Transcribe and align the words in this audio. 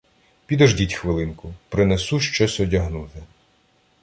Підождіть 0.45 0.93
хвилинку, 0.93 1.53
принесу 1.69 2.19
щось 2.19 2.59
одягнути. 2.59 3.19